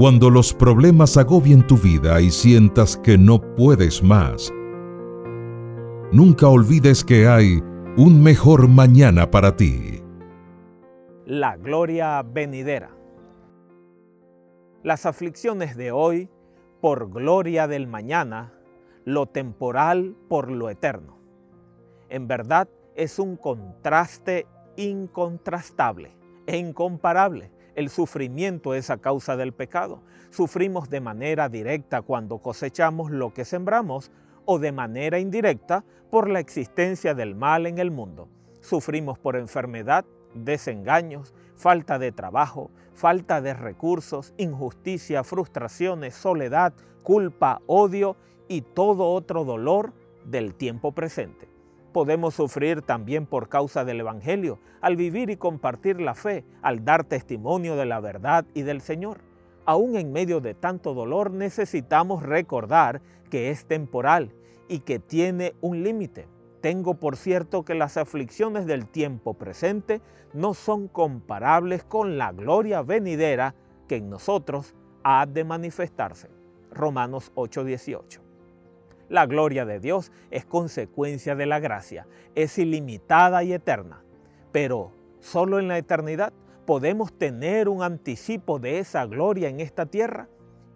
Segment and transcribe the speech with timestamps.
[0.00, 4.50] Cuando los problemas agobien tu vida y sientas que no puedes más,
[6.10, 7.62] nunca olvides que hay
[7.98, 10.02] un mejor mañana para ti.
[11.26, 12.96] La gloria venidera.
[14.82, 16.30] Las aflicciones de hoy
[16.80, 18.54] por gloria del mañana,
[19.04, 21.18] lo temporal por lo eterno.
[22.08, 24.46] En verdad es un contraste
[24.78, 27.50] incontrastable e incomparable.
[27.74, 30.02] El sufrimiento es a causa del pecado.
[30.30, 34.10] Sufrimos de manera directa cuando cosechamos lo que sembramos
[34.44, 38.28] o de manera indirecta por la existencia del mal en el mundo.
[38.60, 48.16] Sufrimos por enfermedad, desengaños, falta de trabajo, falta de recursos, injusticia, frustraciones, soledad, culpa, odio
[48.48, 49.92] y todo otro dolor
[50.24, 51.48] del tiempo presente.
[51.92, 57.04] Podemos sufrir también por causa del Evangelio, al vivir y compartir la fe, al dar
[57.04, 59.22] testimonio de la verdad y del Señor.
[59.64, 64.32] Aún en medio de tanto dolor necesitamos recordar que es temporal
[64.68, 66.28] y que tiene un límite.
[66.60, 70.00] Tengo por cierto que las aflicciones del tiempo presente
[70.32, 73.54] no son comparables con la gloria venidera
[73.88, 76.28] que en nosotros ha de manifestarse.
[76.70, 78.29] Romanos 8:18.
[79.10, 84.04] La gloria de Dios es consecuencia de la gracia, es ilimitada y eterna,
[84.52, 86.32] pero solo en la eternidad
[86.64, 90.28] podemos tener un anticipo de esa gloria en esta tierra.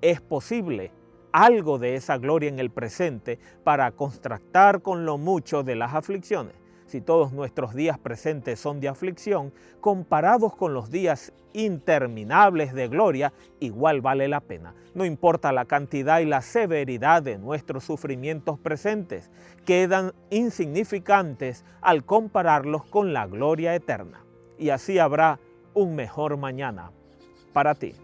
[0.00, 0.90] Es posible
[1.30, 6.65] algo de esa gloria en el presente para contrastar con lo mucho de las aflicciones.
[6.86, 13.32] Si todos nuestros días presentes son de aflicción, comparados con los días interminables de gloria,
[13.58, 14.74] igual vale la pena.
[14.94, 19.30] No importa la cantidad y la severidad de nuestros sufrimientos presentes,
[19.64, 24.24] quedan insignificantes al compararlos con la gloria eterna.
[24.56, 25.40] Y así habrá
[25.74, 26.92] un mejor mañana
[27.52, 27.94] para ti.